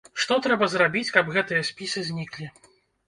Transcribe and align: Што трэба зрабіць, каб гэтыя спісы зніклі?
Што 0.21 0.37
трэба 0.45 0.69
зрабіць, 0.75 1.13
каб 1.17 1.29
гэтыя 1.35 1.67
спісы 1.71 2.07
зніклі? 2.11 2.49